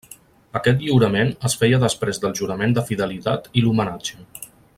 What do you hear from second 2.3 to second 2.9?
jurament de